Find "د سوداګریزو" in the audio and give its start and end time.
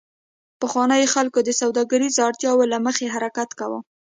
1.43-2.25